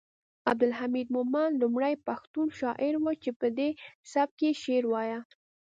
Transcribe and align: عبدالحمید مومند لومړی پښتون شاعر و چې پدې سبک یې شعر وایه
عبدالحمید 0.51 1.07
مومند 1.15 1.53
لومړی 1.61 1.93
پښتون 2.07 2.47
شاعر 2.59 2.93
و 2.99 3.05
چې 3.23 3.29
پدې 3.39 3.69
سبک 4.11 4.37
یې 4.45 4.51
شعر 4.63 4.83
وایه 4.91 5.19